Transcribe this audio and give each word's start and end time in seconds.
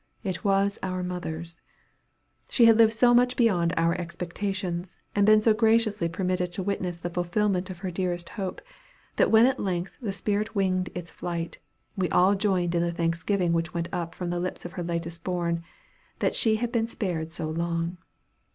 It 0.23 0.43
was 0.43 0.79
our 0.81 1.03
mother's. 1.03 1.61
She 2.49 2.65
had 2.65 2.75
lived 2.79 2.91
so 2.93 3.13
much 3.13 3.35
beyond 3.35 3.71
our 3.77 3.93
expectations, 3.93 4.97
and 5.13 5.27
been 5.27 5.43
so 5.43 5.53
graciously 5.53 6.09
permitted 6.09 6.51
to 6.53 6.63
witness 6.63 6.97
the 6.97 7.11
fulfilment 7.11 7.69
of 7.69 7.77
her 7.85 7.91
dearest 7.91 8.29
hope, 8.29 8.63
that 9.17 9.29
when 9.29 9.45
at 9.45 9.59
length 9.59 9.97
the 10.01 10.11
spirit 10.11 10.55
winged 10.55 10.89
its 10.95 11.11
flight, 11.11 11.59
we 11.95 12.09
all 12.09 12.33
joined 12.33 12.73
in 12.73 12.81
the 12.81 12.91
thanksgiving 12.91 13.53
which 13.53 13.75
went 13.75 13.89
up 13.93 14.15
from 14.15 14.31
the 14.31 14.39
lips 14.39 14.65
of 14.65 14.71
her 14.71 14.81
latest 14.83 15.23
born, 15.23 15.61
that 16.17 16.35
she 16.35 16.55
had 16.55 16.71
been 16.71 16.87
spared 16.87 17.31
so 17.31 17.47
long. 17.47 17.99